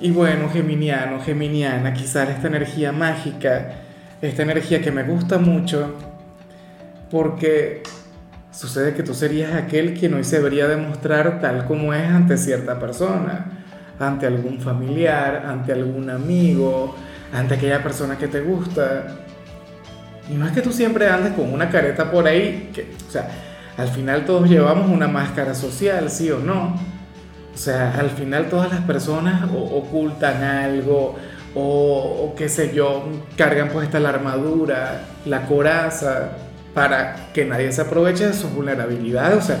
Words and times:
Y 0.00 0.10
bueno, 0.10 0.48
geminiano, 0.50 1.20
geminiana, 1.20 1.94
quizás 1.94 2.28
esta 2.28 2.48
energía 2.48 2.92
mágica, 2.92 3.70
esta 4.20 4.42
energía 4.42 4.82
que 4.82 4.90
me 4.90 5.04
gusta 5.04 5.38
mucho, 5.38 5.94
porque 7.10 7.82
sucede 8.50 8.94
que 8.94 9.02
tú 9.02 9.14
serías 9.14 9.54
aquel 9.54 9.94
quien 9.94 10.14
hoy 10.14 10.24
se 10.24 10.36
debería 10.38 10.66
demostrar 10.66 11.40
tal 11.40 11.64
como 11.66 11.94
es 11.94 12.06
ante 12.08 12.36
cierta 12.36 12.78
persona, 12.78 13.46
ante 13.98 14.26
algún 14.26 14.60
familiar, 14.60 15.44
ante 15.46 15.72
algún 15.72 16.10
amigo, 16.10 16.96
ante 17.32 17.54
aquella 17.54 17.82
persona 17.82 18.18
que 18.18 18.26
te 18.26 18.40
gusta. 18.40 19.06
Y 20.28 20.34
no 20.34 20.46
es 20.46 20.52
que 20.52 20.60
tú 20.60 20.72
siempre 20.72 21.08
andes 21.08 21.34
con 21.34 21.52
una 21.52 21.70
careta 21.70 22.10
por 22.10 22.26
ahí, 22.26 22.70
que, 22.74 22.94
o 23.08 23.10
sea, 23.10 23.28
al 23.76 23.88
final 23.88 24.24
todos 24.24 24.48
llevamos 24.48 24.90
una 24.90 25.06
máscara 25.06 25.54
social, 25.54 26.10
sí 26.10 26.30
o 26.30 26.40
no 26.40 26.93
o 27.54 27.56
sea, 27.56 27.94
al 27.98 28.10
final 28.10 28.48
todas 28.48 28.70
las 28.70 28.80
personas 28.82 29.44
ocultan 29.44 30.42
algo 30.42 31.14
o, 31.54 32.34
qué 32.36 32.48
sé 32.48 32.74
yo, 32.74 33.08
cargan 33.36 33.68
puesta 33.68 34.00
la 34.00 34.08
armadura, 34.08 35.02
la 35.24 35.46
coraza, 35.46 36.32
para 36.74 37.32
que 37.32 37.44
nadie 37.44 37.70
se 37.70 37.82
aproveche 37.82 38.26
de 38.26 38.32
sus 38.32 38.52
vulnerabilidades. 38.52 39.38
O 39.38 39.40
sea, 39.40 39.58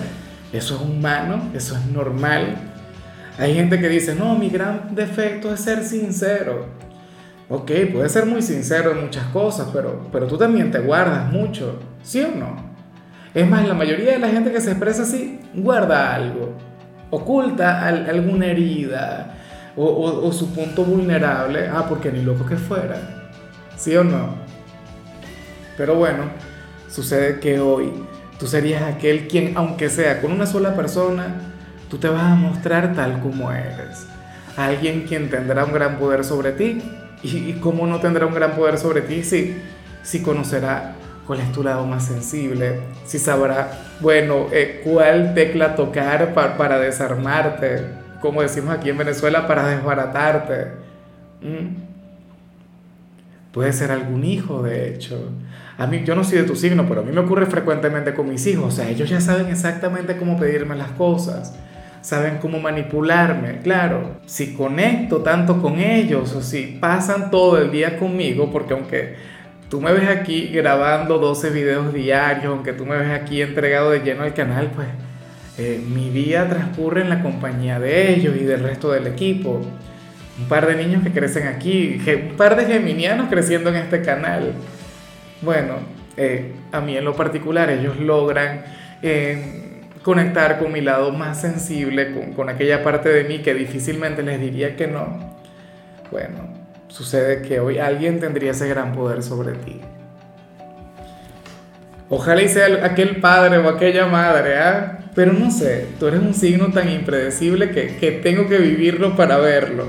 eso 0.52 0.74
es 0.74 0.80
humano, 0.80 1.50
eso 1.54 1.76
es 1.76 1.86
normal. 1.86 2.56
Hay 3.38 3.54
gente 3.54 3.78
que 3.78 3.88
dice, 3.88 4.16
no, 4.16 4.36
mi 4.36 4.50
gran 4.50 4.92
defecto 4.96 5.54
es 5.54 5.60
ser 5.60 5.84
sincero. 5.84 6.66
Ok, 7.48 7.70
puedes 7.92 8.10
ser 8.10 8.26
muy 8.26 8.42
sincero 8.42 8.90
en 8.90 9.02
muchas 9.02 9.26
cosas, 9.26 9.68
pero, 9.72 10.08
pero 10.10 10.26
tú 10.26 10.36
también 10.36 10.72
te 10.72 10.80
guardas 10.80 11.30
mucho, 11.30 11.78
¿sí 12.02 12.22
o 12.22 12.34
no? 12.34 12.74
Es 13.34 13.48
más, 13.48 13.68
la 13.68 13.74
mayoría 13.74 14.12
de 14.12 14.18
la 14.18 14.28
gente 14.28 14.50
que 14.50 14.60
se 14.60 14.70
expresa 14.70 15.02
así 15.02 15.38
guarda 15.54 16.14
algo 16.14 16.56
oculta 17.10 17.86
alguna 17.86 18.46
herida 18.46 19.34
o, 19.76 20.32
su 20.32 20.52
punto 20.52 20.84
vulnerable, 20.84 21.68
ah, 21.68 21.86
porque 21.88 22.12
ni 22.12 22.22
loco 22.22 22.46
que 22.46 22.56
fuera, 22.56 22.96
¿sí 23.76 23.96
o 23.96 24.04
no? 24.04 24.34
Pero 25.76 25.96
bueno, 25.96 26.24
sucede 26.88 27.40
que 27.40 27.58
hoy 27.58 27.92
tú 28.38 28.46
serías 28.46 28.82
aquel 28.82 29.26
quien, 29.26 29.56
aunque 29.56 29.88
sea 29.88 30.20
con 30.20 30.32
una 30.32 30.46
sola 30.46 30.76
persona, 30.76 31.34
tú 31.90 31.98
te 31.98 32.08
vas 32.08 32.22
a 32.22 32.34
mostrar 32.36 32.94
tal 32.94 33.20
como 33.20 33.50
eres. 33.50 34.06
Alguien 34.56 35.02
quien 35.02 35.30
tendrá 35.30 35.64
un 35.64 35.72
gran 35.72 35.98
poder 35.98 36.24
sobre 36.24 36.52
ti. 36.52 36.80
¿Y, 37.22 37.54
cómo 37.54 37.86
no 37.86 38.00
tendrá 38.00 38.26
un 38.26 38.34
gran 38.34 38.52
poder 38.52 38.78
sobre 38.78 39.00
ti 39.00 39.24
si, 39.24 39.56
si 40.02 40.20
conocerá 40.20 40.94
cuál 41.26 41.40
es 41.40 41.52
tu 41.52 41.62
lado 41.62 41.86
más 41.86 42.06
sensible, 42.06 42.80
si 43.04 43.18
sabrá, 43.18 43.70
bueno, 44.00 44.46
eh, 44.52 44.82
cuál 44.84 45.34
tecla 45.34 45.74
tocar 45.74 46.34
para 46.34 46.78
desarmarte, 46.78 47.82
como 48.20 48.42
decimos 48.42 48.74
aquí 48.74 48.90
en 48.90 48.98
Venezuela, 48.98 49.46
para 49.46 49.68
desbaratarte. 49.68 50.68
¿Mm? 51.42 51.84
Puede 53.52 53.72
ser 53.72 53.90
algún 53.92 54.24
hijo, 54.24 54.62
de 54.62 54.88
hecho. 54.88 55.30
A 55.78 55.86
mí, 55.86 56.02
yo 56.04 56.14
no 56.14 56.24
soy 56.24 56.38
de 56.38 56.44
tu 56.44 56.56
signo, 56.56 56.86
pero 56.88 57.02
a 57.02 57.04
mí 57.04 57.12
me 57.12 57.20
ocurre 57.20 57.46
frecuentemente 57.46 58.14
con 58.14 58.28
mis 58.28 58.46
hijos. 58.46 58.64
O 58.66 58.76
sea, 58.76 58.88
ellos 58.88 59.08
ya 59.08 59.20
saben 59.20 59.46
exactamente 59.46 60.16
cómo 60.16 60.38
pedirme 60.38 60.74
las 60.74 60.90
cosas. 60.92 61.54
Saben 62.00 62.38
cómo 62.38 62.60
manipularme. 62.60 63.60
Claro, 63.62 64.20
si 64.26 64.54
conecto 64.54 65.18
tanto 65.18 65.60
con 65.62 65.78
ellos 65.78 66.34
o 66.34 66.42
si 66.42 66.78
pasan 66.80 67.30
todo 67.30 67.58
el 67.58 67.70
día 67.70 67.98
conmigo, 67.98 68.50
porque 68.50 68.74
aunque 68.74 69.14
tú 69.74 69.80
me 69.80 69.92
ves 69.92 70.08
aquí 70.08 70.50
grabando 70.52 71.18
12 71.18 71.50
videos 71.50 71.92
diarios, 71.92 72.46
aunque 72.46 72.72
tú 72.72 72.86
me 72.86 72.96
ves 72.96 73.10
aquí 73.10 73.42
entregado 73.42 73.90
de 73.90 74.02
lleno 74.04 74.22
al 74.22 74.32
canal, 74.32 74.70
pues 74.72 74.86
eh, 75.58 75.82
mi 75.84 76.10
día 76.10 76.48
transcurre 76.48 77.00
en 77.00 77.08
la 77.08 77.24
compañía 77.24 77.80
de 77.80 78.14
ellos 78.14 78.36
y 78.40 78.44
del 78.44 78.62
resto 78.62 78.92
del 78.92 79.08
equipo. 79.08 79.60
Un 80.38 80.48
par 80.48 80.68
de 80.68 80.76
niños 80.76 81.02
que 81.02 81.10
crecen 81.10 81.48
aquí, 81.48 82.00
un 82.06 82.36
par 82.36 82.54
de 82.54 82.66
geminianos 82.66 83.28
creciendo 83.28 83.70
en 83.70 83.74
este 83.74 84.00
canal. 84.00 84.52
Bueno, 85.42 85.78
eh, 86.16 86.52
a 86.70 86.80
mí 86.80 86.96
en 86.96 87.04
lo 87.04 87.16
particular 87.16 87.68
ellos 87.68 87.98
logran 87.98 88.62
eh, 89.02 89.80
conectar 90.04 90.60
con 90.60 90.70
mi 90.70 90.82
lado 90.82 91.10
más 91.10 91.40
sensible, 91.40 92.12
con, 92.12 92.32
con 92.34 92.48
aquella 92.48 92.84
parte 92.84 93.08
de 93.08 93.24
mí 93.24 93.40
que 93.40 93.54
difícilmente 93.54 94.22
les 94.22 94.40
diría 94.40 94.76
que 94.76 94.86
no. 94.86 95.34
Bueno, 96.12 96.63
sucede 96.94 97.42
que 97.42 97.58
hoy 97.58 97.78
alguien 97.78 98.20
tendría 98.20 98.52
ese 98.52 98.68
gran 98.68 98.92
poder 98.92 99.24
sobre 99.24 99.54
ti. 99.54 99.80
Ojalá 102.08 102.40
y 102.40 102.48
sea 102.48 102.86
aquel 102.86 103.20
padre 103.20 103.58
o 103.58 103.68
aquella 103.68 104.06
madre, 104.06 104.58
¿ah? 104.58 104.98
Pero 105.12 105.32
no 105.32 105.50
sé, 105.50 105.88
tú 105.98 106.06
eres 106.06 106.20
un 106.20 106.34
signo 106.34 106.70
tan 106.70 106.88
impredecible 106.88 107.70
que, 107.70 107.96
que 107.96 108.12
tengo 108.12 108.46
que 108.46 108.58
vivirlo 108.58 109.16
para 109.16 109.38
verlo. 109.38 109.88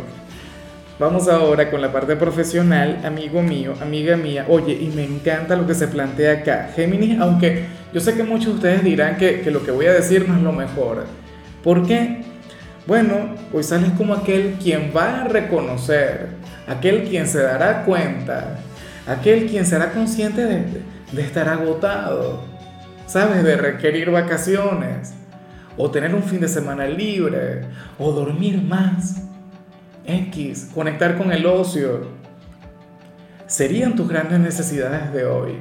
Vamos 0.97 1.27
ahora 1.27 1.69
con 1.69 1.79
la 1.79 1.91
parte 1.91 2.15
profesional, 2.15 3.01
amigo 3.03 3.43
mío, 3.43 3.75
amiga 3.81 4.17
mía. 4.17 4.45
Oye, 4.49 4.73
y 4.73 4.87
me 4.87 5.03
encanta 5.03 5.55
lo 5.55 5.67
que 5.67 5.75
se 5.75 5.87
plantea 5.87 6.39
acá. 6.39 6.71
Géminis, 6.75 7.19
aunque 7.19 7.65
yo 7.93 7.99
sé 7.99 8.15
que 8.15 8.23
muchos 8.23 8.47
de 8.47 8.53
ustedes 8.53 8.83
dirán 8.83 9.17
que, 9.17 9.41
que 9.41 9.51
lo 9.51 9.63
que 9.63 9.69
voy 9.69 9.85
a 9.85 9.93
decir 9.93 10.27
no 10.27 10.37
es 10.37 10.41
lo 10.41 10.53
mejor. 10.53 11.05
¿Por 11.63 11.85
qué? 11.85 12.23
Bueno, 12.87 13.35
hoy 13.53 13.63
sales 13.63 13.91
como 13.95 14.15
aquel 14.15 14.55
quien 14.61 14.91
va 14.95 15.21
a 15.21 15.27
reconocer 15.27 16.44
aquel 16.67 17.03
quien 17.03 17.27
se 17.27 17.41
dará 17.41 17.83
cuenta, 17.83 18.57
aquel 19.07 19.47
quien 19.47 19.65
será 19.65 19.91
consciente 19.91 20.45
de, 20.45 21.21
estar 21.21 21.47
agotado, 21.47 22.43
¿sabes? 23.05 23.43
De 23.43 23.55
requerir 23.55 24.11
vacaciones, 24.11 25.13
o 25.77 25.91
tener 25.91 26.15
un 26.15 26.23
fin 26.23 26.41
de 26.41 26.47
semana 26.47 26.87
libre, 26.87 27.61
o 27.97 28.11
dormir 28.11 28.61
más. 28.61 29.21
X, 30.07 30.69
conectar 30.73 31.17
con 31.17 31.31
el 31.31 31.45
ocio. 31.47 32.07
Serían 33.47 33.95
tus 33.95 34.07
grandes 34.07 34.39
necesidades 34.39 35.11
de 35.13 35.25
hoy. 35.25 35.53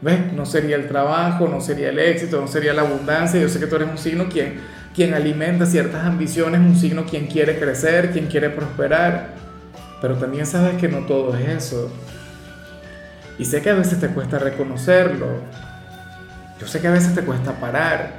¿Ves? 0.00 0.32
No 0.32 0.46
sería 0.46 0.76
el 0.76 0.88
trabajo, 0.88 1.46
no 1.48 1.60
sería 1.60 1.90
el 1.90 1.98
éxito, 1.98 2.40
no 2.40 2.48
sería 2.48 2.72
la 2.72 2.82
abundancia. 2.82 3.40
Yo 3.40 3.48
sé 3.48 3.60
que 3.60 3.66
tú 3.66 3.76
eres 3.76 3.88
un 3.90 3.98
signo 3.98 4.28
quien, 4.28 4.60
quien 4.94 5.12
alimenta 5.12 5.66
ciertas 5.66 6.04
ambiciones, 6.04 6.60
un 6.60 6.76
signo 6.76 7.04
quien 7.04 7.26
quiere 7.26 7.58
crecer, 7.58 8.10
quien 8.10 8.26
quiere 8.26 8.48
prosperar 8.48 9.45
pero 10.00 10.16
también 10.16 10.46
sabes 10.46 10.76
que 10.76 10.88
no 10.88 11.06
todo 11.06 11.36
es 11.36 11.48
eso. 11.48 11.90
Y 13.38 13.44
sé 13.44 13.60
que 13.62 13.70
a 13.70 13.74
veces 13.74 14.00
te 14.00 14.08
cuesta 14.08 14.38
reconocerlo. 14.38 15.26
Yo 16.60 16.66
sé 16.66 16.80
que 16.80 16.88
a 16.88 16.92
veces 16.92 17.14
te 17.14 17.22
cuesta 17.22 17.52
parar. 17.60 18.14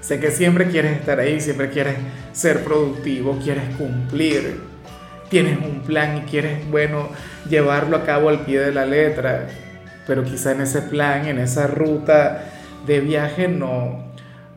Sé 0.00 0.20
que 0.20 0.30
siempre 0.30 0.68
quieres 0.68 0.98
estar 0.98 1.20
ahí, 1.20 1.40
siempre 1.40 1.70
quieres 1.70 1.96
ser 2.32 2.64
productivo, 2.64 3.38
quieres 3.42 3.74
cumplir. 3.76 4.60
Tienes 5.30 5.58
un 5.58 5.80
plan 5.80 6.18
y 6.18 6.20
quieres, 6.22 6.68
bueno, 6.70 7.08
llevarlo 7.48 7.96
a 7.96 8.04
cabo 8.04 8.28
al 8.28 8.44
pie 8.44 8.60
de 8.60 8.72
la 8.72 8.84
letra. 8.84 9.48
Pero 10.06 10.24
quizá 10.24 10.52
en 10.52 10.60
ese 10.60 10.82
plan, 10.82 11.26
en 11.26 11.38
esa 11.38 11.66
ruta 11.66 12.44
de 12.86 13.00
viaje, 13.00 13.48
no, 13.48 14.12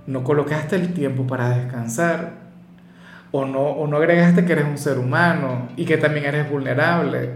no 0.08 0.24
colocaste 0.24 0.76
el 0.76 0.94
tiempo 0.94 1.26
para 1.26 1.50
descansar 1.50 2.45
o 3.38 3.46
no, 3.46 3.64
o 3.64 3.86
no 3.86 3.98
agregaste 3.98 4.46
que 4.46 4.54
eres 4.54 4.66
un 4.66 4.78
ser 4.78 4.98
humano 4.98 5.68
y 5.76 5.84
que 5.84 5.98
también 5.98 6.26
eres 6.26 6.50
vulnerable. 6.50 7.32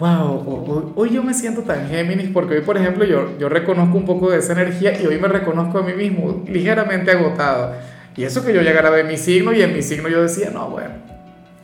Wow, 0.00 0.92
hoy, 0.96 1.10
yo 1.10 1.22
me 1.22 1.34
siento 1.34 1.62
tan 1.62 1.88
Géminis 1.88 2.30
porque 2.30 2.54
hoy, 2.54 2.62
por 2.62 2.76
ejemplo, 2.76 3.04
yo, 3.04 3.38
yo 3.38 3.48
reconozco 3.48 3.96
un 3.96 4.06
poco 4.06 4.30
de 4.30 4.38
esa 4.38 4.54
energía 4.54 5.00
y 5.00 5.06
hoy 5.06 5.18
me 5.18 5.28
reconozco 5.28 5.78
a 5.78 5.82
mí 5.82 5.92
mismo 5.92 6.42
ligeramente 6.48 7.12
agotado. 7.12 7.74
Y 8.16 8.24
eso 8.24 8.44
que 8.44 8.52
yo 8.52 8.62
llegara 8.62 8.88
a 8.88 8.90
ver 8.90 9.04
mi 9.04 9.16
signo 9.16 9.52
y 9.52 9.62
en 9.62 9.72
mi 9.72 9.82
signo 9.82 10.08
yo 10.08 10.22
decía, 10.22 10.50
no, 10.50 10.68
bueno, 10.68 10.94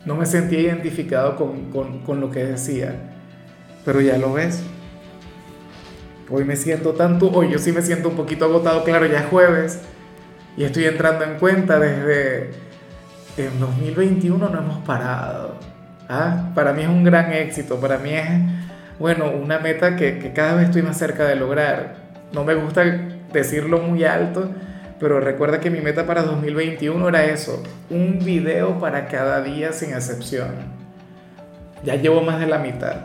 no 0.05 0.15
me 0.15 0.25
sentía 0.25 0.61
identificado 0.61 1.35
con, 1.35 1.71
con, 1.71 1.99
con 2.03 2.21
lo 2.21 2.31
que 2.31 2.45
decía. 2.45 2.95
Pero 3.83 3.99
ya 3.99 4.17
lo 4.17 4.31
ves. 4.31 4.63
Hoy 6.29 6.45
me 6.45 6.55
siento 6.55 6.93
tanto, 6.93 7.31
hoy 7.31 7.51
yo 7.51 7.59
sí 7.59 7.73
me 7.73 7.81
siento 7.81 8.07
un 8.07 8.15
poquito 8.15 8.45
agotado, 8.45 8.85
claro, 8.85 9.07
ya 9.07 9.19
es 9.19 9.25
jueves 9.25 9.81
y 10.55 10.63
estoy 10.63 10.85
entrando 10.85 11.23
en 11.23 11.37
cuenta 11.37 11.79
desde 11.79 12.66
en 13.37 13.59
2021 13.59 14.49
no 14.49 14.57
hemos 14.57 14.79
parado. 14.79 15.55
¿ah? 16.09 16.51
Para 16.55 16.73
mí 16.73 16.83
es 16.83 16.89
un 16.89 17.03
gran 17.03 17.31
éxito, 17.33 17.79
para 17.79 17.97
mí 17.97 18.11
es, 18.11 18.29
bueno, 18.99 19.31
una 19.31 19.59
meta 19.59 19.95
que, 19.95 20.19
que 20.19 20.33
cada 20.33 20.55
vez 20.55 20.65
estoy 20.65 20.81
más 20.81 20.97
cerca 20.97 21.25
de 21.25 21.35
lograr. 21.35 21.95
No 22.33 22.43
me 22.43 22.55
gusta 22.55 22.83
decirlo 23.31 23.79
muy 23.79 24.03
alto, 24.03 24.49
pero 24.99 25.19
recuerda 25.19 25.59
que 25.59 25.69
mi 25.69 25.79
meta 25.79 26.05
para 26.05 26.23
2021 26.23 27.07
era 27.07 27.25
eso, 27.25 27.61
un 27.89 28.19
video 28.19 28.79
para 28.79 29.07
cada 29.07 29.41
día 29.41 29.71
sin 29.71 29.93
excepción. 29.93 30.77
Ya 31.83 31.95
llevo 31.95 32.21
más 32.21 32.39
de 32.39 32.47
la 32.47 32.57
mitad. 32.57 32.95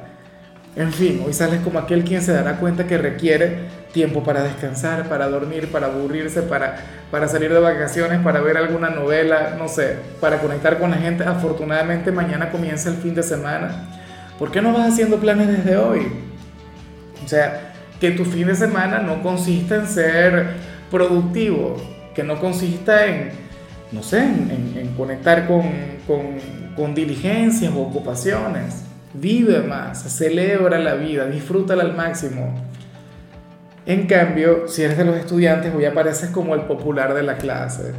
En 0.74 0.90
fin, 0.90 1.22
hoy 1.26 1.34
sales 1.34 1.60
como 1.60 1.78
aquel 1.78 2.02
quien 2.02 2.22
se 2.22 2.32
dará 2.32 2.56
cuenta 2.56 2.86
que 2.86 2.96
requiere 2.96 3.66
tiempo 3.92 4.22
para 4.22 4.42
descansar, 4.42 5.08
para 5.08 5.28
dormir, 5.28 5.70
para 5.70 5.86
aburrirse, 5.86 6.42
para, 6.42 6.76
para 7.10 7.28
salir 7.28 7.52
de 7.52 7.60
vacaciones, 7.60 8.20
para 8.20 8.40
ver 8.40 8.56
alguna 8.56 8.90
novela, 8.90 9.54
no 9.58 9.68
sé, 9.68 9.96
para 10.20 10.38
conectar 10.38 10.78
con 10.78 10.90
la 10.90 10.96
gente. 10.96 11.24
Afortunadamente 11.24 12.10
mañana 12.10 12.50
comienza 12.50 12.88
el 12.88 12.96
fin 12.96 13.14
de 13.14 13.22
semana. 13.22 13.88
¿Por 14.38 14.50
qué 14.50 14.60
no 14.62 14.72
vas 14.72 14.92
haciendo 14.92 15.18
planes 15.18 15.48
desde 15.48 15.76
hoy? 15.76 16.08
O 17.24 17.28
sea, 17.28 17.72
que 18.00 18.10
tu 18.10 18.24
fin 18.24 18.48
de 18.48 18.54
semana 18.54 18.98
no 18.98 19.22
consista 19.22 19.76
en 19.76 19.86
ser 19.86 20.46
productivo, 20.90 21.76
que 22.14 22.24
no 22.24 22.40
consista 22.40 23.06
en, 23.06 23.30
no 23.92 24.02
sé, 24.02 24.18
en, 24.18 24.94
conectar 24.96 25.46
con, 25.46 25.62
con, 26.06 26.38
con 26.74 26.94
diligencias 26.94 27.72
o 27.72 27.80
ocupaciones. 27.80 28.82
Vive 29.14 29.60
más, 29.60 30.02
celebra 30.02 30.78
la 30.78 30.94
vida, 30.94 31.26
disfrútala 31.26 31.84
al 31.84 31.94
máximo. 31.94 32.71
En 33.84 34.06
cambio, 34.06 34.68
si 34.68 34.82
eres 34.82 34.96
de 34.96 35.04
los 35.04 35.16
estudiantes, 35.16 35.74
hoy 35.74 35.84
apareces 35.84 36.30
como 36.30 36.54
el 36.54 36.62
popular 36.62 37.14
de 37.14 37.24
la 37.24 37.36
clase. 37.36 37.92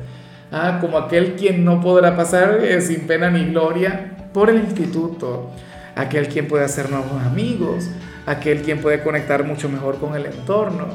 Ah, 0.51 0.77
como 0.79 0.97
aquel 0.97 1.33
quien 1.33 1.65
no 1.65 1.81
podrá 1.81 2.15
pasar 2.15 2.59
eh, 2.63 2.79
sin 2.79 3.01
pena 3.07 3.29
ni 3.29 3.45
gloria 3.45 4.11
por 4.33 4.49
el 4.49 4.57
instituto. 4.57 5.51
Aquel 5.95 6.29
quien 6.29 6.47
puede 6.47 6.63
hacer 6.63 6.89
nuevos 6.89 7.21
amigos. 7.21 7.89
Aquel 8.25 8.61
quien 8.61 8.79
puede 8.79 9.03
conectar 9.03 9.43
mucho 9.43 9.67
mejor 9.67 9.99
con 9.99 10.15
el 10.15 10.25
entorno. 10.25 10.87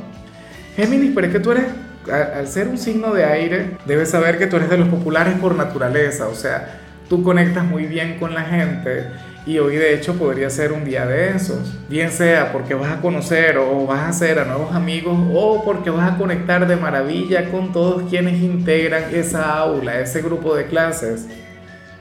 Géminis, 0.75 1.13
pero 1.15 1.27
es 1.27 1.33
que 1.35 1.41
tú 1.41 1.53
eres, 1.53 1.67
al 2.11 2.49
ser 2.49 2.69
un 2.69 2.79
signo 2.79 3.13
de 3.13 3.25
aire, 3.25 3.77
debes 3.85 4.11
saber 4.11 4.39
que 4.39 4.47
tú 4.47 4.57
eres 4.57 4.71
de 4.71 4.79
los 4.79 4.89
populares 4.89 5.35
por 5.39 5.55
naturaleza. 5.55 6.29
O 6.29 6.35
sea, 6.35 6.79
tú 7.11 7.23
conectas 7.23 7.65
muy 7.65 7.85
bien 7.85 8.19
con 8.19 8.33
la 8.33 8.43
gente 8.43 9.07
y 9.49 9.59
hoy 9.59 9.77
de 9.77 9.95
hecho 9.95 10.13
podría 10.19 10.51
ser 10.51 10.73
un 10.73 10.85
día 10.85 11.07
de 11.07 11.31
esos, 11.31 11.75
bien 11.89 12.11
sea 12.11 12.53
porque 12.53 12.75
vas 12.75 12.93
a 12.93 13.01
conocer 13.01 13.57
o 13.57 13.87
vas 13.87 14.01
a 14.01 14.09
hacer 14.09 14.39
a 14.39 14.45
nuevos 14.45 14.75
amigos 14.75 15.19
o 15.33 15.65
porque 15.65 15.89
vas 15.89 16.13
a 16.13 16.19
conectar 16.19 16.69
de 16.69 16.77
maravilla 16.77 17.51
con 17.51 17.73
todos 17.73 18.11
quienes 18.11 18.43
integran 18.43 19.05
esa 19.11 19.57
aula, 19.57 20.01
ese 20.01 20.21
grupo 20.21 20.55
de 20.55 20.67
clases. 20.67 21.27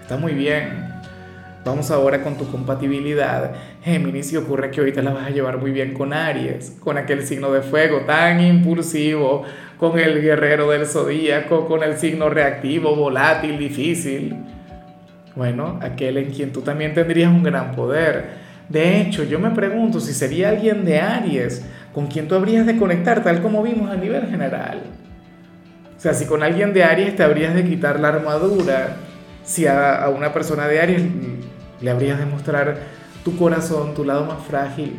Está 0.02 0.18
muy 0.18 0.34
bien. 0.34 0.92
Vamos 1.64 1.90
ahora 1.90 2.22
con 2.22 2.36
tu 2.36 2.52
compatibilidad. 2.52 3.54
Géminis, 3.82 4.34
y 4.34 4.36
ocurre 4.36 4.70
que 4.70 4.92
te 4.92 5.02
la 5.02 5.14
vas 5.14 5.28
a 5.28 5.30
llevar 5.30 5.58
muy 5.58 5.72
bien 5.72 5.94
con 5.94 6.12
Aries, 6.12 6.76
con 6.82 6.98
aquel 6.98 7.26
signo 7.26 7.54
de 7.54 7.62
fuego 7.62 8.02
tan 8.02 8.42
impulsivo, 8.42 9.44
con 9.80 9.98
el 9.98 10.22
guerrero 10.22 10.70
del 10.70 10.86
zodíaco, 10.86 11.66
con 11.66 11.82
el 11.82 11.96
signo 11.96 12.28
reactivo, 12.28 12.94
volátil, 12.94 13.58
difícil 13.58 14.36
bueno, 15.38 15.80
aquel 15.84 16.18
en 16.18 16.31
quien 16.31 16.51
tú 16.51 16.62
también 16.62 16.95
tendrías 16.95 17.31
un 17.31 17.44
gran 17.44 17.74
poder. 17.75 18.48
De 18.69 19.00
hecho, 19.00 19.24
yo 19.24 19.39
me 19.39 19.51
pregunto 19.51 20.00
si 20.00 20.13
sería 20.13 20.50
alguien 20.50 20.84
de 20.84 21.00
Aries 21.00 21.63
con 21.94 22.07
quien 22.07 22.28
tú 22.28 22.36
habrías 22.36 22.66
de 22.66 22.75
conectar, 22.75 23.24
tal 23.24 23.42
como 23.42 23.62
vimos 23.62 23.89
a 23.89 23.95
nivel 23.95 24.28
general. 24.28 24.81
O 25.95 26.00
sea, 26.00 26.13
si 26.13 26.25
con 26.25 26.44
alguien 26.44 26.74
de 26.74 26.84
Aries 26.84 27.16
te 27.16 27.24
habrías 27.24 27.54
de 27.54 27.63
quitar 27.63 28.00
la 28.00 28.10
armadura, 28.10 28.98
si 29.44 29.68
a, 29.68 30.10
una 30.16 30.34
persona 30.34 30.68
de 30.68 30.81
Aries 30.81 31.04
le 31.81 31.90
habrías 31.90 32.19
de 32.19 32.25
mostrar 32.25 32.78
tu 33.24 33.38
corazón, 33.38 33.94
tu 33.94 34.04
lado 34.04 34.25
más 34.25 34.44
frágil, 34.44 34.95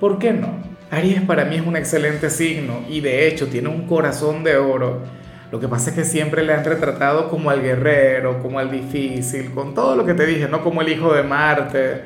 ¿por 0.00 0.18
qué 0.18 0.32
no? 0.32 0.48
Aries 0.90 1.20
para 1.22 1.44
mí 1.44 1.56
es 1.56 1.66
un 1.66 1.76
excelente 1.76 2.30
signo 2.30 2.80
y 2.88 3.00
de 3.00 3.28
hecho 3.28 3.48
tiene 3.48 3.68
un 3.68 3.86
corazón 3.86 4.42
de 4.42 4.56
oro 4.56 5.02
lo 5.50 5.60
que 5.60 5.68
pasa 5.68 5.90
es 5.90 5.96
que 5.96 6.04
siempre 6.04 6.42
le 6.42 6.52
han 6.52 6.64
retratado 6.64 7.28
como 7.28 7.50
al 7.50 7.62
guerrero, 7.62 8.42
como 8.42 8.58
al 8.58 8.70
difícil, 8.70 9.52
con 9.52 9.74
todo 9.74 9.94
lo 9.94 10.04
que 10.04 10.14
te 10.14 10.26
dije, 10.26 10.48
no 10.48 10.62
como 10.62 10.82
el 10.82 10.88
hijo 10.88 11.14
de 11.14 11.22
Marte. 11.22 12.02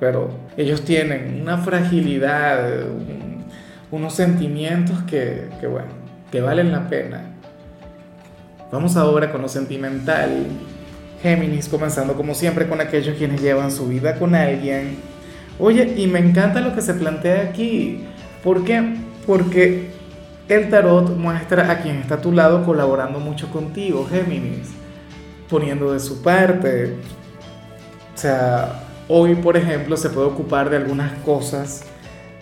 Pero 0.00 0.30
ellos 0.56 0.82
tienen 0.84 1.40
una 1.40 1.58
fragilidad, 1.58 2.68
unos 3.90 4.14
sentimientos 4.14 5.02
que, 5.04 5.48
que, 5.60 5.66
bueno, 5.68 5.88
que 6.30 6.40
valen 6.40 6.72
la 6.72 6.88
pena. 6.88 7.22
Vamos 8.72 8.96
ahora 8.96 9.30
con 9.30 9.42
lo 9.42 9.48
sentimental. 9.48 10.46
Géminis, 11.22 11.68
comenzando 11.68 12.14
como 12.14 12.34
siempre 12.34 12.66
con 12.66 12.80
aquellos 12.80 13.16
quienes 13.16 13.40
llevan 13.40 13.70
su 13.70 13.86
vida 13.86 14.16
con 14.16 14.34
alguien. 14.34 14.96
Oye, 15.58 15.94
y 15.96 16.08
me 16.08 16.18
encanta 16.18 16.60
lo 16.60 16.74
que 16.74 16.82
se 16.82 16.94
plantea 16.94 17.42
aquí. 17.42 18.04
¿Por 18.42 18.64
qué? 18.64 18.96
Porque 19.26 19.95
el 20.48 20.70
tarot 20.70 21.16
muestra 21.16 21.70
a 21.70 21.78
quien 21.80 21.96
está 21.96 22.16
a 22.16 22.20
tu 22.20 22.32
lado 22.32 22.64
colaborando 22.64 23.18
mucho 23.18 23.50
contigo, 23.50 24.06
Géminis, 24.08 24.68
poniendo 25.48 25.92
de 25.92 26.00
su 26.00 26.22
parte. 26.22 26.94
O 28.14 28.18
sea, 28.18 28.84
hoy, 29.08 29.34
por 29.34 29.56
ejemplo, 29.56 29.96
se 29.96 30.10
puede 30.10 30.28
ocupar 30.28 30.70
de 30.70 30.76
algunas 30.76 31.12
cosas 31.24 31.84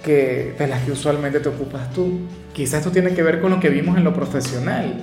que, 0.02 0.54
de 0.58 0.66
las 0.66 0.82
que 0.82 0.92
usualmente 0.92 1.40
te 1.40 1.48
ocupas 1.48 1.90
tú. 1.92 2.20
Quizás 2.52 2.80
esto 2.80 2.92
tiene 2.92 3.14
que 3.14 3.22
ver 3.22 3.40
con 3.40 3.50
lo 3.50 3.60
que 3.60 3.70
vimos 3.70 3.96
en 3.96 4.04
lo 4.04 4.12
profesional. 4.12 5.00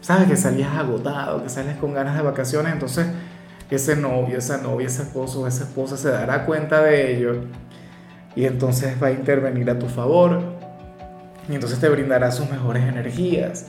Sabes 0.00 0.28
que 0.28 0.36
salías 0.36 0.74
agotado, 0.76 1.42
que 1.42 1.48
sales 1.48 1.76
con 1.76 1.94
ganas 1.94 2.16
de 2.16 2.22
vacaciones, 2.22 2.72
entonces 2.72 3.06
ese 3.70 3.94
novio, 3.96 4.38
esa 4.38 4.58
novia, 4.58 4.88
ese 4.88 5.02
esposo 5.02 5.46
esa 5.46 5.64
esposa 5.64 5.96
se 5.96 6.10
dará 6.10 6.44
cuenta 6.44 6.82
de 6.82 7.16
ello 7.16 7.44
y 8.34 8.46
entonces 8.46 9.00
va 9.00 9.08
a 9.08 9.12
intervenir 9.12 9.70
a 9.70 9.78
tu 9.78 9.86
favor 9.86 10.59
y 11.48 11.54
entonces 11.54 11.80
te 11.80 11.88
brindará 11.88 12.30
sus 12.30 12.48
mejores 12.50 12.84
energías, 12.84 13.66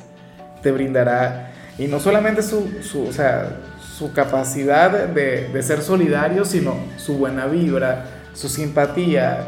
te 0.61 0.71
brindará, 0.71 1.51
y 1.77 1.87
no 1.87 1.99
solamente 1.99 2.43
su, 2.43 2.69
su, 2.83 3.07
o 3.07 3.11
sea, 3.13 3.57
su 3.97 4.13
capacidad 4.13 5.07
de, 5.07 5.47
de 5.47 5.63
ser 5.63 5.81
solidario, 5.81 6.45
sino 6.45 6.75
su 6.97 7.17
buena 7.17 7.45
vibra, 7.45 8.05
su 8.33 8.49
simpatía. 8.49 9.47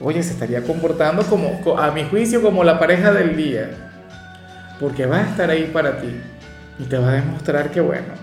Oye, 0.00 0.22
se 0.22 0.32
estaría 0.32 0.62
comportando 0.62 1.22
como, 1.22 1.78
a 1.78 1.90
mi 1.92 2.04
juicio, 2.04 2.42
como 2.42 2.64
la 2.64 2.78
pareja 2.78 3.12
del 3.12 3.36
día, 3.36 3.70
porque 4.80 5.06
va 5.06 5.18
a 5.18 5.22
estar 5.22 5.48
ahí 5.50 5.70
para 5.72 6.00
ti 6.00 6.20
y 6.78 6.84
te 6.84 6.98
va 6.98 7.10
a 7.10 7.12
demostrar 7.12 7.70
que, 7.70 7.80
bueno, 7.80 8.14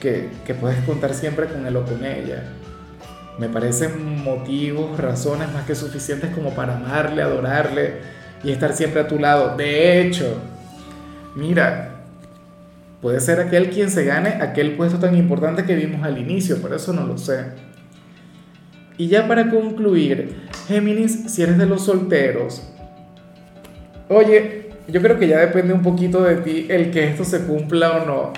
que, 0.00 0.30
que 0.44 0.54
puedes 0.54 0.84
contar 0.84 1.12
siempre 1.12 1.46
con 1.46 1.66
él 1.66 1.76
o 1.76 1.84
con 1.84 2.04
ella. 2.04 2.44
Me 3.38 3.48
parecen 3.48 4.22
motivos, 4.22 4.98
razones 4.98 5.52
más 5.52 5.66
que 5.66 5.74
suficientes 5.74 6.30
como 6.34 6.54
para 6.54 6.76
amarle, 6.76 7.22
adorarle 7.22 7.94
y 8.42 8.50
estar 8.50 8.72
siempre 8.72 9.00
a 9.00 9.08
tu 9.08 9.18
lado. 9.18 9.56
De 9.56 10.00
hecho, 10.00 10.40
mira, 11.34 11.96
puede 13.02 13.20
ser 13.20 13.40
aquel 13.40 13.70
quien 13.70 13.90
se 13.90 14.04
gane 14.04 14.38
aquel 14.40 14.72
puesto 14.76 14.98
tan 14.98 15.14
importante 15.16 15.64
que 15.64 15.74
vimos 15.74 16.02
al 16.02 16.18
inicio, 16.18 16.60
por 16.62 16.72
eso 16.72 16.92
no 16.92 17.06
lo 17.06 17.18
sé. 17.18 17.44
Y 18.98 19.08
ya 19.08 19.28
para 19.28 19.50
concluir, 19.50 20.36
Géminis, 20.68 21.30
si 21.30 21.42
eres 21.42 21.58
de 21.58 21.66
los 21.66 21.84
solteros, 21.84 22.62
oye, 24.08 24.70
yo 24.88 25.02
creo 25.02 25.18
que 25.18 25.28
ya 25.28 25.38
depende 25.38 25.74
un 25.74 25.82
poquito 25.82 26.22
de 26.22 26.36
ti 26.36 26.66
el 26.70 26.90
que 26.90 27.08
esto 27.08 27.24
se 27.24 27.44
cumpla 27.44 27.98
o 27.98 28.06
no. 28.06 28.32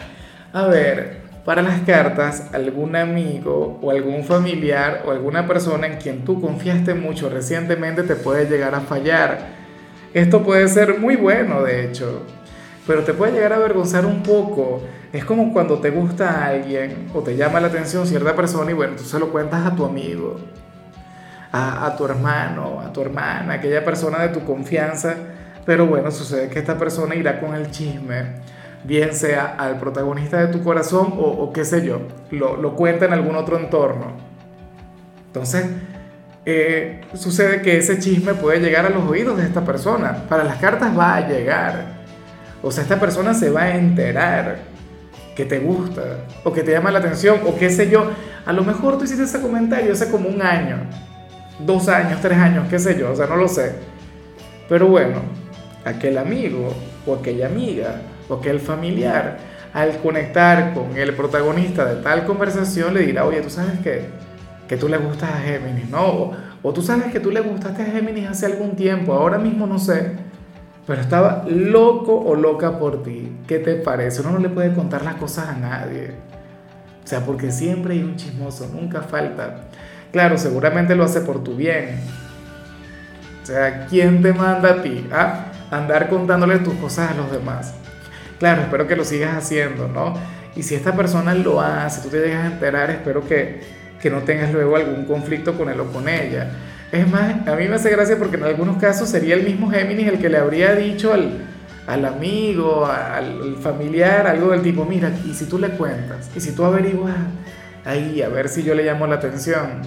A 0.52 0.66
ver, 0.66 1.17
para 1.48 1.62
las 1.62 1.80
cartas, 1.80 2.50
algún 2.52 2.94
amigo 2.94 3.78
o 3.80 3.90
algún 3.90 4.22
familiar 4.22 5.04
o 5.06 5.12
alguna 5.12 5.46
persona 5.46 5.86
en 5.86 5.96
quien 5.96 6.22
tú 6.22 6.42
confiaste 6.42 6.92
mucho 6.92 7.30
recientemente 7.30 8.02
te 8.02 8.16
puede 8.16 8.44
llegar 8.44 8.74
a 8.74 8.80
fallar. 8.80 9.46
Esto 10.12 10.42
puede 10.42 10.68
ser 10.68 10.98
muy 10.98 11.16
bueno, 11.16 11.62
de 11.62 11.86
hecho, 11.86 12.20
pero 12.86 13.02
te 13.02 13.14
puede 13.14 13.32
llegar 13.32 13.54
a 13.54 13.56
avergonzar 13.56 14.04
un 14.04 14.22
poco. 14.22 14.82
Es 15.10 15.24
como 15.24 15.50
cuando 15.54 15.78
te 15.78 15.88
gusta 15.88 16.28
a 16.28 16.48
alguien 16.48 17.08
o 17.14 17.20
te 17.20 17.34
llama 17.34 17.60
la 17.60 17.68
atención 17.68 18.06
cierta 18.06 18.36
persona 18.36 18.70
y 18.70 18.74
bueno, 18.74 18.96
tú 18.96 19.04
se 19.04 19.18
lo 19.18 19.30
cuentas 19.30 19.64
a 19.64 19.74
tu 19.74 19.86
amigo, 19.86 20.38
a, 21.50 21.86
a 21.86 21.96
tu 21.96 22.04
hermano, 22.04 22.82
a 22.82 22.92
tu 22.92 23.00
hermana, 23.00 23.54
aquella 23.54 23.82
persona 23.82 24.18
de 24.18 24.28
tu 24.28 24.44
confianza, 24.44 25.14
pero 25.64 25.86
bueno, 25.86 26.10
sucede 26.10 26.50
que 26.50 26.58
esta 26.58 26.76
persona 26.76 27.14
irá 27.14 27.40
con 27.40 27.54
el 27.54 27.70
chisme 27.70 28.34
bien 28.85 29.14
sea 29.14 29.56
al 29.58 29.78
protagonista 29.78 30.38
de 30.38 30.49
tu 30.49 30.62
corazón 30.62 31.14
o, 31.16 31.52
qué 31.52 31.64
sé 31.64 31.85
yo, 31.85 32.00
lo, 32.30 32.56
lo, 32.56 32.75
cuenta 32.75 33.04
en 33.04 33.12
algún 33.12 33.37
otro 33.37 33.58
entorno. 33.58 34.12
Entonces, 35.26 35.66
eh, 36.47 37.02
sucede 37.14 37.61
que 37.61 37.76
ese 37.76 37.99
chisme 37.99 38.35
puede 38.35 38.61
llegar 38.61 38.87
a 38.87 38.90
los 38.90 39.04
oídos 39.04 39.37
de 39.37 39.44
esta 39.44 39.64
persona. 39.64 40.25
Para 40.28 40.44
las 40.44 40.56
cartas 40.56 40.97
va 40.99 41.16
a 41.16 41.28
llegar. 41.28 41.99
O 42.62 42.70
sea, 42.70 42.82
esta 42.82 42.99
persona 42.99 43.35
se 43.35 43.50
va 43.50 43.64
a 43.64 43.76
enterar 43.76 44.56
que 45.37 45.44
te 45.44 45.58
gusta 45.61 46.02
o 46.42 46.52
que 46.52 46.62
te 46.62 46.73
llama 46.73 46.90
la 46.90 46.99
atención 46.99 47.40
o 47.47 47.56
qué 47.56 47.70
sé 47.70 47.90
yo. 47.90 48.11
A 48.44 48.52
lo 48.52 48.64
mejor 48.64 48.99
tú 48.99 49.04
hiciste 49.04 49.25
ese 49.25 49.40
comentario 49.40 49.92
hace 49.92 50.11
como 50.11 50.28
un 50.28 50.42
año, 50.42 50.78
dos 51.61 51.88
años, 51.88 52.20
tres 52.20 52.38
años, 52.38 52.66
qué 52.68 52.78
sé 52.78 52.99
yo, 52.99 53.12
o 53.12 53.14
sea, 53.14 53.26
no 53.26 53.37
lo 53.37 53.47
sé. 53.47 53.75
Pero 54.68 54.88
bueno, 54.88 55.20
aquel 55.85 56.18
amigo 56.18 56.75
o 57.06 57.14
aquella 57.14 57.47
amiga 57.47 58.00
o 58.28 58.40
que 58.40 58.50
el 58.50 58.61
familiar, 58.61 59.38
al 59.73 59.99
conectar 59.99 60.75
con 60.75 60.97
el 60.97 61.14
protagonista 61.14 61.85
de 61.85 62.02
tal 62.02 62.25
conversación, 62.25 62.94
le 62.94 63.00
dirá, 63.00 63.25
oye, 63.25 63.40
tú 63.40 63.50
sabes 63.50 63.78
que, 63.80 64.06
que 64.66 64.76
tú 64.76 64.88
le 64.88 64.99
gustas 64.99 65.30
a 65.30 65.38
Géminis, 65.38 65.88
¿no? 65.88 66.06
O, 66.06 66.37
o 66.62 66.73
tú 66.73 66.82
sabes 66.82 67.12
que 67.12 67.20
tú 67.20 67.30
le 67.30 67.40
gustaste 67.40 67.82
a 67.82 67.87
Géminis 67.87 68.28
hace 68.28 68.47
algún 68.47 68.76
tiempo, 68.76 69.12
ahora 69.12 69.38
mismo 69.38 69.66
no 69.66 69.78
sé, 69.78 70.12
pero 70.88 71.02
estaba 71.02 71.44
loco 71.47 72.18
o 72.18 72.35
loca 72.35 72.78
por 72.78 73.02
ti. 73.02 73.30
¿Qué 73.47 73.58
te 73.58 73.75
parece? 73.75 74.23
Uno 74.23 74.32
no 74.32 74.38
le 74.38 74.49
puede 74.49 74.73
contar 74.73 75.04
las 75.04 75.16
cosas 75.16 75.50
a 75.50 75.52
nadie. 75.52 76.14
O 77.04 77.06
sea, 77.06 77.20
porque 77.20 77.50
siempre 77.52 77.92
hay 77.94 78.02
un 78.02 78.16
chismoso, 78.16 78.68
nunca 78.73 79.02
falta. 79.02 79.68
claro, 80.12 80.38
seguramente 80.38 80.94
lo 80.94 81.04
hace 81.04 81.20
por 81.20 81.44
tu 81.44 81.54
bien. 81.54 82.00
O 83.42 83.47
sea, 83.47 83.87
¿quién 83.87 84.23
te 84.23 84.32
manda 84.32 84.70
a 84.70 84.82
ti 84.82 85.06
a 85.12 85.52
andar 85.70 86.08
contándole 86.08 86.58
tus 86.61 86.75
cosas 86.75 87.11
a 87.11 87.14
los 87.14 87.30
demás? 87.30 87.75
Claro, 88.38 88.62
espero 88.62 88.87
que 88.87 88.97
lo 88.97 89.04
sigas 89.04 89.37
haciendo, 89.37 89.88
¿no? 89.88 90.14
Y 90.54 90.62
si 90.62 90.75
esta 90.75 90.95
persona 90.95 91.35
lo 91.35 91.61
hace, 91.61 92.02
tú 92.02 92.09
te 92.09 92.21
llegas 92.21 92.45
a 92.45 92.47
enterar, 92.54 92.90
espero 92.90 93.26
que, 93.26 93.61
que 94.00 94.11
no 94.11 94.23
tengas 94.23 94.52
luego 94.52 94.76
algún 94.76 95.04
conflicto 95.04 95.57
con 95.57 95.68
él 95.68 95.80
o 95.80 95.87
con 95.87 96.09
ella. 96.09 96.50
Es 96.90 97.09
más, 97.09 97.47
a 97.47 97.54
mí 97.54 97.68
me 97.68 97.75
hace 97.75 97.90
gracia 97.90 98.16
porque 98.18 98.37
en 98.37 98.45
algunos 98.45 98.78
casos 98.78 99.09
sería 99.09 99.35
el 99.35 99.45
mismo 99.45 99.71
Géminis 99.71 100.09
el 100.09 100.18
que 100.18 100.28
le 100.28 100.38
habría 100.38 100.75
dicho 100.75 101.12
al, 101.12 101.47
al 101.87 102.04
amigo, 102.04 102.87
al 102.87 103.57
familiar, 103.61 104.26
algo 104.26 104.50
del 104.50 104.62
tipo, 104.62 104.85
mira, 104.85 105.11
y 105.26 105.35
si 105.35 105.45
tú 105.47 105.59
le 105.59 105.71
cuentas, 105.71 106.30
y 106.35 106.40
si 106.40 106.52
tú 106.52 106.64
averiguas 106.64 107.14
ahí, 107.85 108.23
a 108.23 108.28
ver 108.28 108.49
si 108.49 108.62
yo 108.62 108.75
le 108.75 108.85
llamo 108.85 109.07
la 109.07 109.16
atención, 109.16 109.83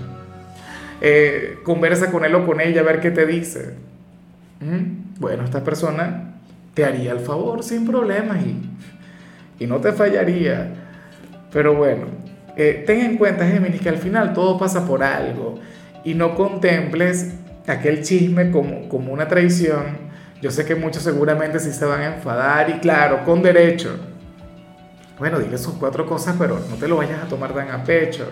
eh, 1.02 1.60
conversa 1.64 2.12
con 2.12 2.24
él 2.26 2.34
o 2.36 2.46
con 2.46 2.62
ella, 2.62 2.82
a 2.82 2.84
ver 2.84 3.00
qué 3.00 3.12
te 3.12 3.26
dice. 3.26 3.74
¿Mm? 4.60 5.20
Bueno, 5.20 5.44
esta 5.44 5.64
persona 5.64 6.31
te 6.74 6.86
haría 6.86 7.12
el 7.12 7.20
favor 7.20 7.64
sin 7.64 7.86
problemas 7.86 8.38
y, 8.46 9.64
y 9.64 9.68
no 9.68 9.78
te 9.78 9.92
fallaría. 9.92 10.74
Pero 11.52 11.76
bueno, 11.76 12.06
eh, 12.56 12.84
ten 12.86 13.02
en 13.02 13.18
cuenta, 13.18 13.48
Géminis, 13.48 13.82
que 13.82 13.90
al 13.90 13.98
final 13.98 14.34
todo 14.34 14.58
pasa 14.58 14.86
por 14.86 15.04
algo 15.04 15.60
y 16.04 16.14
no 16.14 16.36
contemples 16.36 17.36
aquel 17.68 18.04
chisme 18.04 18.52
como, 18.52 18.88
como 18.90 19.14
una 19.14 19.28
traición. 19.28 20.12
Yo 20.42 20.50
sé 20.50 20.66
que 20.66 20.76
muchos 20.76 21.04
seguramente 21.04 21.60
sí 21.60 21.72
se 21.72 21.86
van 21.86 22.02
a 22.02 22.16
enfadar 22.16 22.70
y 22.70 22.74
claro, 22.80 23.24
con 23.24 23.44
derecho. 23.44 23.96
Bueno, 25.20 25.40
dile 25.40 25.58
sus 25.58 25.76
cuatro 25.76 26.06
cosas, 26.08 26.36
pero 26.40 26.60
no 26.68 26.76
te 26.78 26.88
lo 26.88 26.98
vayas 26.98 27.22
a 27.24 27.28
tomar 27.28 27.54
tan 27.54 27.70
a 27.70 27.84
pecho. 27.84 28.26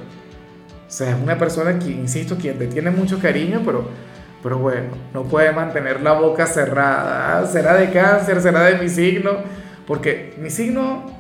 O 0.87 0.91
sea, 0.91 1.11
es 1.11 1.21
una 1.21 1.37
persona 1.37 1.77
que, 1.77 1.91
insisto, 1.91 2.35
quien 2.35 2.57
te 2.57 2.65
tiene 2.65 2.89
mucho 2.89 3.19
cariño, 3.19 3.61
pero, 3.63 3.87
pero 4.41 4.57
bueno, 4.57 4.89
no 5.13 5.23
puede 5.23 5.51
mantener 5.51 6.01
la 6.01 6.13
boca 6.13 6.45
cerrada. 6.45 7.45
Será 7.47 7.75
de 7.75 7.91
cáncer, 7.91 8.41
será 8.41 8.63
de 8.63 8.77
mi 8.77 8.89
signo, 8.89 9.31
porque 9.85 10.33
mi 10.39 10.49
signo 10.49 11.11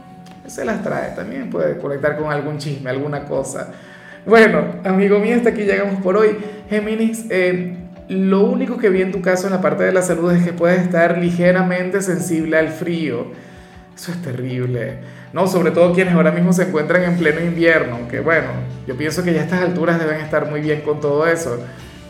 se 0.47 0.65
las 0.65 0.81
trae 0.83 1.11
también, 1.11 1.49
puede 1.49 1.77
conectar 1.77 2.17
con 2.17 2.31
algún 2.31 2.57
chisme, 2.57 2.89
alguna 2.89 3.25
cosa. 3.25 3.71
Bueno, 4.25 4.63
amigo 4.83 5.19
mío, 5.19 5.35
hasta 5.35 5.49
aquí 5.49 5.63
llegamos 5.63 6.01
por 6.01 6.17
hoy. 6.17 6.37
Géminis, 6.69 7.25
eh, 7.29 7.77
lo 8.09 8.41
único 8.41 8.77
que 8.77 8.89
vi 8.89 9.01
en 9.01 9.11
tu 9.11 9.21
caso 9.21 9.47
en 9.47 9.53
la 9.53 9.61
parte 9.61 9.83
de 9.83 9.91
la 9.91 10.01
salud 10.01 10.31
es 10.31 10.43
que 10.43 10.53
puedes 10.53 10.81
estar 10.81 11.17
ligeramente 11.17 12.01
sensible 12.01 12.57
al 12.57 12.69
frío. 12.69 13.27
Eso 13.95 14.11
es 14.11 14.21
terrible. 14.21 14.97
No, 15.33 15.47
sobre 15.47 15.71
todo 15.71 15.93
quienes 15.93 16.15
ahora 16.15 16.31
mismo 16.31 16.53
se 16.53 16.63
encuentran 16.63 17.03
en 17.03 17.17
pleno 17.17 17.41
invierno, 17.41 17.97
aunque 17.97 18.19
bueno, 18.19 18.47
yo 18.87 18.97
pienso 18.97 19.23
que 19.23 19.33
ya 19.33 19.41
a 19.41 19.43
estas 19.43 19.61
alturas 19.61 19.99
deben 19.99 20.21
estar 20.21 20.49
muy 20.49 20.61
bien 20.61 20.81
con 20.81 20.99
todo 20.99 21.27
eso. 21.27 21.59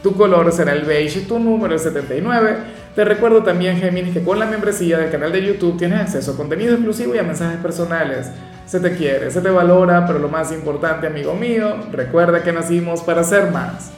Tu 0.01 0.15
color 0.15 0.51
será 0.51 0.73
el 0.73 0.83
beige 0.83 1.19
y 1.19 1.23
tu 1.23 1.39
número 1.39 1.75
es 1.75 1.83
79. 1.83 2.57
Te 2.95 3.05
recuerdo 3.05 3.43
también, 3.43 3.77
Géminis, 3.77 4.13
que 4.13 4.23
con 4.23 4.39
la 4.39 4.45
membresía 4.45 4.97
del 4.97 5.11
canal 5.11 5.31
de 5.31 5.45
YouTube 5.45 5.77
tienes 5.77 6.01
acceso 6.01 6.31
a 6.31 6.37
contenido 6.37 6.73
exclusivo 6.73 7.15
y 7.15 7.17
a 7.17 7.23
mensajes 7.23 7.59
personales 7.59 8.31
se 8.69 8.79
te 8.79 8.95
quiere, 8.95 9.31
se 9.31 9.41
te 9.41 9.49
valora, 9.49 10.05
pero 10.05 10.19
lo 10.19 10.29
más 10.29 10.51
importante, 10.51 11.07
amigo 11.07 11.33
mío, 11.33 11.75
recuerda 11.91 12.43
que 12.43 12.53
nacimos 12.53 13.01
para 13.01 13.23
ser 13.23 13.49
más. 13.51 13.87